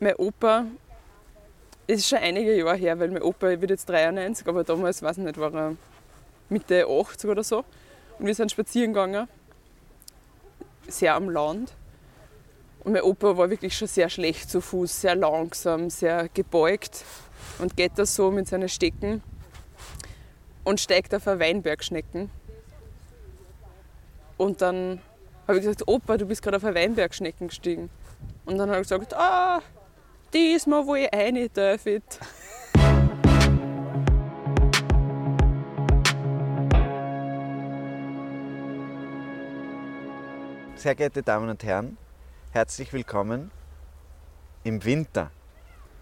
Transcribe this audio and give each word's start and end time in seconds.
Mein 0.00 0.16
Opa 0.16 0.66
ist 1.86 2.08
schon 2.08 2.18
einige 2.18 2.56
Jahre 2.56 2.76
her, 2.76 2.98
weil 2.98 3.10
mein 3.10 3.22
Opa 3.22 3.48
wird 3.60 3.70
jetzt 3.70 3.88
93, 3.88 4.46
aber 4.46 4.64
damals, 4.64 5.02
weiß 5.02 5.18
ich 5.18 5.24
nicht, 5.24 5.38
war 5.38 5.54
er 5.54 5.76
Mitte 6.48 6.86
80 6.86 7.30
oder 7.30 7.44
so. 7.44 7.64
Und 8.18 8.26
wir 8.26 8.34
sind 8.34 8.50
spazieren 8.50 8.92
gegangen, 8.92 9.28
sehr 10.88 11.14
am 11.14 11.30
Land. 11.30 11.74
Und 12.82 12.92
mein 12.92 13.02
Opa 13.02 13.36
war 13.36 13.48
wirklich 13.50 13.76
schon 13.76 13.88
sehr 13.88 14.08
schlecht 14.08 14.50
zu 14.50 14.60
Fuß, 14.60 15.00
sehr 15.00 15.14
langsam, 15.14 15.90
sehr 15.90 16.28
gebeugt 16.28 17.04
und 17.58 17.76
geht 17.76 17.92
da 17.96 18.04
so 18.04 18.30
mit 18.30 18.48
seinen 18.48 18.68
Stecken 18.68 19.22
und 20.64 20.80
steigt 20.80 21.14
auf 21.14 21.26
eine 21.28 21.40
Weinbergschnecken. 21.40 22.30
Und 24.36 24.60
dann 24.60 25.00
habe 25.46 25.58
ich 25.58 25.64
gesagt, 25.64 25.86
Opa, 25.86 26.16
du 26.16 26.26
bist 26.26 26.42
gerade 26.42 26.56
auf 26.56 26.64
eine 26.64 26.74
Weinbergschnecken 26.74 27.48
gestiegen. 27.48 27.90
Und 28.44 28.58
dann 28.58 28.68
hat 28.68 28.76
er 28.76 28.82
gesagt, 28.82 29.14
ah, 29.14 29.62
diesmal 30.34 30.86
wo 30.86 30.94
ich 30.96 31.08
rein 31.12 31.48
darf. 31.52 31.84
Sehr 40.74 40.94
geehrte 40.94 41.22
Damen 41.22 41.48
und 41.48 41.62
Herren, 41.64 41.96
herzlich 42.50 42.92
willkommen 42.92 43.50
im 44.64 44.84
Winter. 44.84 45.30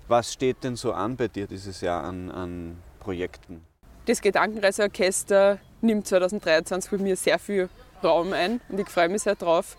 Was 0.09 0.33
steht 0.33 0.65
denn 0.65 0.77
so 0.77 0.93
an 0.93 1.17
bei 1.17 1.29
dir 1.29 1.47
dieses 1.47 1.81
Jahr 1.83 2.03
an, 2.03 2.31
an 2.31 2.79
Projekten? 2.99 3.65
Das 4.07 4.21
Gedankenreiseorchester 4.21 5.59
nimmt 5.81 6.09
2023 6.09 6.91
bei 6.91 6.99
mir 6.99 7.17
sehr 7.17 7.39
viel 7.39 7.69
Raum 8.03 8.33
ein 8.33 8.61
und 8.69 8.81
ich 8.81 8.89
freue 8.89 9.09
mich 9.09 9.23
sehr 9.23 9.37
drauf. 9.37 9.77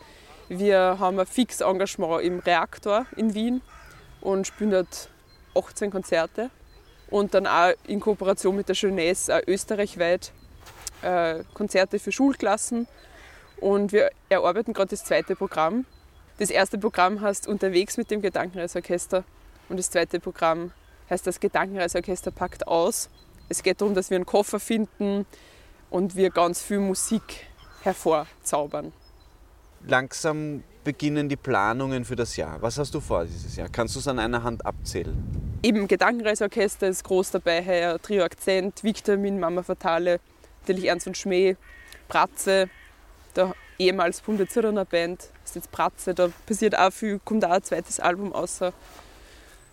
Wir 0.47 0.97
haben 0.99 1.19
ein 1.19 1.25
fixes 1.25 1.61
Engagement 1.61 2.23
im 2.23 2.39
Reaktor 2.39 3.05
in 3.17 3.33
Wien 3.33 3.61
und 4.23 4.47
spielen 4.47 4.71
dort 4.71 5.09
18 5.53 5.91
Konzerte 5.91 6.49
und 7.09 7.33
dann 7.33 7.45
auch 7.45 7.73
in 7.85 7.99
Kooperation 7.99 8.55
mit 8.55 8.69
der 8.69 8.75
Jeunesse 8.75 9.35
auch 9.35 9.41
österreichweit 9.47 10.31
äh, 11.01 11.43
Konzerte 11.53 11.99
für 11.99 12.11
Schulklassen 12.11 12.87
und 13.57 13.91
wir 13.91 14.09
erarbeiten 14.29 14.73
gerade 14.73 14.89
das 14.89 15.03
zweite 15.03 15.35
Programm. 15.35 15.85
Das 16.39 16.49
erste 16.49 16.77
Programm 16.77 17.21
heißt 17.21 17.47
Unterwegs 17.47 17.97
mit 17.97 18.09
dem 18.09 18.21
Gedankenreisorchester 18.21 19.25
und 19.69 19.77
das 19.77 19.91
zweite 19.91 20.19
Programm 20.19 20.71
heißt 21.09 21.27
das 21.27 21.39
Gedankenreisorchester 21.39 22.31
packt 22.31 22.65
aus. 22.67 23.09
Es 23.49 23.61
geht 23.61 23.81
darum, 23.81 23.93
dass 23.93 24.09
wir 24.09 24.15
einen 24.15 24.25
Koffer 24.25 24.59
finden 24.59 25.25
und 25.89 26.15
wir 26.15 26.29
ganz 26.29 26.61
viel 26.61 26.79
Musik 26.79 27.47
hervorzaubern. 27.81 28.93
Langsam 29.85 30.63
beginnen 30.83 31.29
die 31.29 31.35
Planungen 31.35 32.05
für 32.05 32.15
das 32.15 32.37
Jahr. 32.37 32.61
Was 32.61 32.77
hast 32.77 32.93
du 32.93 32.99
vor 32.99 33.25
dieses 33.25 33.55
Jahr? 33.55 33.69
Kannst 33.69 33.95
du 33.95 33.99
es 33.99 34.07
an 34.07 34.19
einer 34.19 34.43
Hand 34.43 34.65
abzählen? 34.65 35.59
Im 35.61 35.87
Gedankenreisorchester 35.87 36.87
ist 36.87 37.03
groß 37.03 37.31
dabei 37.31 37.65
heuer 37.65 38.01
Trio 38.01 38.23
Akzent, 38.23 38.83
Vitamin, 38.83 39.39
Mama 39.39 39.63
Fatale, 39.63 40.19
natürlich 40.61 40.85
Ernst 40.85 41.07
und 41.07 41.17
Schmäh, 41.17 41.55
Pratze, 42.07 42.69
der 43.35 43.53
ehemals 43.79 44.21
Bundesirrener 44.21 44.85
Band, 44.85 45.29
ist 45.43 45.55
jetzt 45.55 45.71
Pratze, 45.71 46.13
da 46.13 46.29
passiert 46.45 46.77
auch 46.77 46.91
viel, 46.91 47.19
kommt 47.23 47.45
auch 47.45 47.51
ein 47.51 47.63
zweites 47.63 47.99
Album 47.99 48.33
außer. 48.33 48.73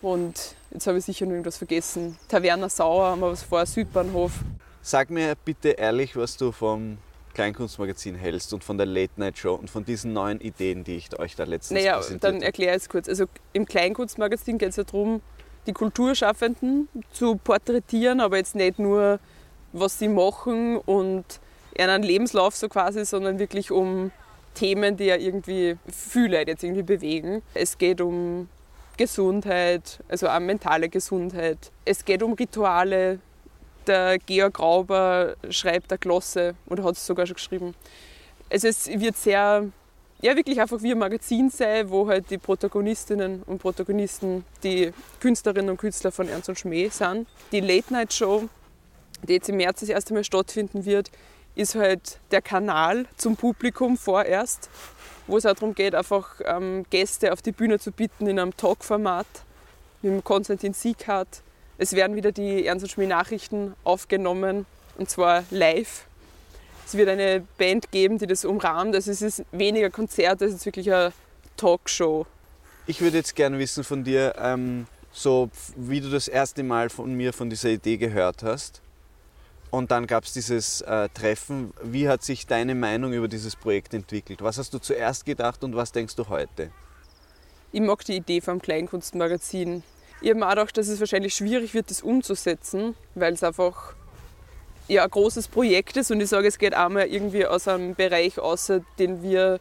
Und 0.01 0.55
jetzt 0.71 0.87
habe 0.87 0.97
ich 0.97 1.05
sicher 1.05 1.25
noch 1.25 1.33
irgendwas 1.33 1.57
vergessen. 1.57 2.17
Taverna 2.27 2.69
Sauer 2.69 3.11
haben 3.11 3.21
wir 3.21 3.31
was 3.31 3.43
vor, 3.43 3.65
Südbahnhof. 3.65 4.31
Sag 4.81 5.09
mir 5.09 5.35
bitte 5.45 5.69
ehrlich, 5.69 6.15
was 6.15 6.37
du 6.37 6.51
vom 6.51 6.97
Kleinkunstmagazin 7.33 8.15
hältst 8.15 8.53
und 8.53 8.63
von 8.63 8.77
der 8.77 8.85
Late 8.85 9.13
Night 9.17 9.37
Show 9.37 9.53
und 9.53 9.69
von 9.69 9.85
diesen 9.85 10.13
neuen 10.13 10.39
Ideen, 10.39 10.83
die 10.83 10.97
ich 10.97 11.17
euch 11.19 11.35
da 11.35 11.43
letztens 11.43 11.79
naja, 11.79 11.97
präsentiert 11.97 12.23
dann 12.23 12.41
erkläre 12.41 12.75
ich 12.75 12.83
es 12.83 12.89
kurz. 12.89 13.07
Also 13.07 13.25
im 13.53 13.65
Kleinkunstmagazin 13.65 14.57
geht 14.57 14.69
es 14.69 14.75
ja 14.75 14.83
darum, 14.83 15.21
die 15.67 15.73
Kulturschaffenden 15.73 16.89
zu 17.11 17.35
porträtieren, 17.35 18.19
aber 18.19 18.37
jetzt 18.37 18.55
nicht 18.55 18.79
nur, 18.79 19.19
was 19.73 19.99
sie 19.99 20.07
machen 20.07 20.77
und 20.77 21.25
einen 21.77 22.03
Lebenslauf 22.03 22.55
so 22.55 22.67
quasi, 22.67 23.05
sondern 23.05 23.39
wirklich 23.39 23.71
um 23.71 24.11
Themen, 24.53 24.97
die 24.97 25.05
ja 25.05 25.15
irgendwie 25.15 25.77
viele 25.87 26.39
Leute 26.39 26.51
jetzt 26.51 26.63
irgendwie 26.63 26.83
bewegen. 26.83 27.41
Es 27.53 27.77
geht 27.77 28.01
um 28.01 28.49
Gesundheit, 28.97 29.99
also 30.09 30.27
auch 30.27 30.39
mentale 30.39 30.89
Gesundheit. 30.89 31.71
Es 31.85 32.05
geht 32.05 32.21
um 32.21 32.33
Rituale, 32.33 33.19
der 33.87 34.19
Georg 34.19 34.55
Grauber 34.55 35.35
schreibt 35.49 35.91
eine 35.91 35.99
Glosse 35.99 36.55
oder 36.67 36.83
hat 36.83 36.95
es 36.95 37.05
sogar 37.05 37.25
schon 37.25 37.35
geschrieben. 37.35 37.75
Also 38.49 38.67
es 38.67 38.87
wird 38.87 39.17
sehr, 39.17 39.67
ja 40.21 40.35
wirklich 40.35 40.59
einfach 40.59 40.81
wie 40.81 40.91
ein 40.91 40.99
Magazin 40.99 41.49
sein, 41.49 41.89
wo 41.89 42.07
halt 42.07 42.29
die 42.29 42.37
Protagonistinnen 42.37 43.43
und 43.43 43.59
Protagonisten 43.59 44.45
die 44.63 44.91
Künstlerinnen 45.19 45.69
und 45.69 45.77
Künstler 45.77 46.11
von 46.11 46.27
Ernst 46.27 46.49
und 46.49 46.59
Schmäh 46.59 46.89
sind. 46.89 47.27
Die 47.51 47.61
Late 47.61 47.93
Night 47.93 48.13
Show, 48.13 48.49
die 49.27 49.33
jetzt 49.33 49.49
im 49.49 49.57
März 49.57 49.81
das 49.81 49.89
erste 49.89 50.13
Mal 50.13 50.23
stattfinden 50.23 50.85
wird, 50.85 51.11
ist 51.55 51.75
halt 51.75 52.19
der 52.31 52.41
Kanal 52.41 53.05
zum 53.17 53.35
Publikum 53.35 53.97
vorerst, 53.97 54.69
wo 55.27 55.37
es 55.37 55.45
auch 55.45 55.53
darum 55.53 55.75
geht, 55.75 55.95
einfach 55.95 56.39
ähm, 56.45 56.85
Gäste 56.89 57.33
auf 57.33 57.41
die 57.41 57.51
Bühne 57.51 57.79
zu 57.79 57.91
bitten 57.91 58.27
in 58.27 58.39
einem 58.39 58.55
Talk-Format 58.55 59.27
mit 60.01 60.23
Konstantin 60.23 60.73
Sieghardt 60.73 61.41
es 61.81 61.93
werden 61.93 62.15
wieder 62.15 62.31
die 62.31 62.67
Ernst 62.67 62.83
und 62.83 62.89
Schmäh 62.91 63.07
Nachrichten 63.07 63.73
aufgenommen 63.83 64.67
und 64.99 65.09
zwar 65.09 65.43
live. 65.49 66.05
Es 66.85 66.93
wird 66.93 67.09
eine 67.09 67.43
Band 67.57 67.89
geben, 67.89 68.19
die 68.19 68.27
das 68.27 68.45
umrahmt. 68.45 68.93
Also 68.93 69.09
es 69.09 69.23
ist 69.23 69.43
weniger 69.51 69.89
Konzert, 69.89 70.43
es 70.43 70.53
ist 70.53 70.65
wirklich 70.67 70.93
eine 70.93 71.11
Talkshow. 71.57 72.27
Ich 72.85 73.01
würde 73.01 73.17
jetzt 73.17 73.35
gerne 73.35 73.57
wissen 73.57 73.83
von 73.83 74.03
dir, 74.03 74.35
ähm, 74.37 74.85
so 75.11 75.49
wie 75.75 76.01
du 76.01 76.11
das 76.11 76.27
erste 76.27 76.61
Mal 76.61 76.91
von 76.91 77.15
mir 77.15 77.33
von 77.33 77.49
dieser 77.49 77.69
Idee 77.69 77.97
gehört 77.97 78.43
hast. 78.43 78.83
Und 79.71 79.89
dann 79.89 80.05
gab 80.05 80.25
es 80.25 80.33
dieses 80.33 80.81
äh, 80.81 81.09
Treffen. 81.09 81.73
Wie 81.81 82.07
hat 82.07 82.21
sich 82.21 82.45
deine 82.45 82.75
Meinung 82.75 83.11
über 83.11 83.27
dieses 83.27 83.55
Projekt 83.55 83.95
entwickelt? 83.95 84.43
Was 84.43 84.59
hast 84.59 84.71
du 84.75 84.77
zuerst 84.77 85.25
gedacht 85.25 85.63
und 85.63 85.75
was 85.75 85.91
denkst 85.91 86.15
du 86.15 86.29
heute? 86.29 86.69
Ich 87.71 87.81
mag 87.81 88.05
die 88.05 88.17
Idee 88.17 88.39
vom 88.39 88.61
Kleinkunstmagazin. 88.61 89.81
Ich 90.21 90.29
habe 90.29 90.39
mir 90.39 90.47
auch 90.47 90.71
dass 90.71 90.87
es 90.87 90.99
wahrscheinlich 90.99 91.33
schwierig 91.33 91.73
wird, 91.73 91.89
das 91.89 92.03
umzusetzen, 92.03 92.95
weil 93.15 93.33
es 93.33 93.43
einfach 93.43 93.95
ja, 94.87 95.03
ein 95.03 95.09
großes 95.09 95.47
Projekt 95.47 95.97
ist 95.97 96.11
und 96.11 96.21
ich 96.21 96.29
sage, 96.29 96.47
es 96.47 96.59
geht 96.59 96.75
einmal 96.75 97.07
irgendwie 97.07 97.45
aus 97.45 97.67
einem 97.67 97.95
Bereich 97.95 98.37
aus, 98.37 98.71
den 98.99 99.23
wir 99.23 99.59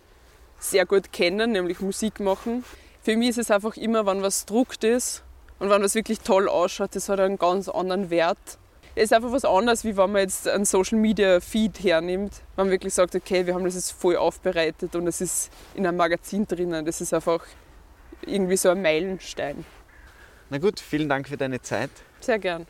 sehr 0.58 0.84
gut 0.84 1.12
kennen, 1.12 1.52
nämlich 1.52 1.80
Musik 1.80 2.20
machen. 2.20 2.64
Für 3.02 3.16
mich 3.16 3.30
ist 3.30 3.38
es 3.38 3.50
einfach 3.50 3.76
immer, 3.78 4.04
wenn 4.04 4.20
was 4.20 4.44
druckt 4.44 4.84
ist 4.84 5.22
und 5.58 5.70
wenn 5.70 5.82
was 5.82 5.94
wirklich 5.94 6.20
toll 6.20 6.46
ausschaut, 6.46 6.94
das 6.94 7.08
hat 7.08 7.20
einen 7.20 7.38
ganz 7.38 7.68
anderen 7.68 8.10
Wert. 8.10 8.58
Es 8.94 9.04
ist 9.04 9.12
einfach 9.14 9.32
was 9.32 9.46
anderes, 9.46 9.84
wie 9.84 9.96
wenn 9.96 10.12
man 10.12 10.22
jetzt 10.22 10.46
einen 10.46 10.66
Social 10.66 10.98
Media 10.98 11.40
Feed 11.40 11.82
hernimmt, 11.82 12.42
wenn 12.56 12.66
man 12.66 12.72
wirklich 12.72 12.92
sagt, 12.92 13.14
okay, 13.14 13.46
wir 13.46 13.54
haben 13.54 13.64
das 13.64 13.76
jetzt 13.76 13.92
voll 13.92 14.16
aufbereitet 14.16 14.94
und 14.94 15.06
es 15.06 15.22
ist 15.22 15.50
in 15.74 15.86
einem 15.86 15.96
Magazin 15.96 16.46
drinnen. 16.46 16.84
Das 16.84 17.00
ist 17.00 17.14
einfach 17.14 17.46
irgendwie 18.26 18.58
so 18.58 18.68
ein 18.68 18.82
Meilenstein. 18.82 19.64
Na 20.52 20.58
gut, 20.58 20.80
vielen 20.80 21.08
Dank 21.08 21.28
für 21.28 21.36
deine 21.36 21.62
Zeit. 21.62 21.90
Sehr 22.20 22.40
gern. 22.40 22.66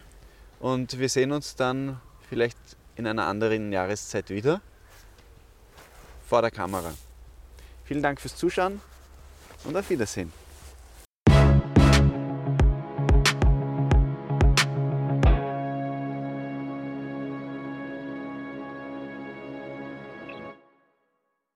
Und 0.59 0.99
wir 0.99 1.09
sehen 1.09 1.33
uns 1.33 1.57
dann 1.57 1.99
vielleicht 2.29 2.59
in 2.97 3.07
einer 3.07 3.27
anderen 3.27 3.73
Jahreszeit 3.73 4.29
wieder 4.29 4.61
vor 6.29 6.43
der 6.43 6.51
Kamera. 6.51 6.93
Vielen 7.87 8.03
Dank 8.03 8.21
fürs 8.21 8.37
Zuschauen 8.37 8.83
und 9.65 9.75
auf 9.75 9.89
Wiedersehen. 9.89 10.31